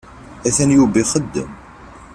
[0.47, 1.49] Atan Yuba ixeddem.